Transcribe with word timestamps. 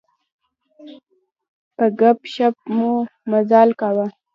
په 1.75 1.85
ګپ 1.99 2.19
شپ 2.33 2.55
مو 2.75 2.89
مزال 3.31 3.69
کاوه. 3.79 4.05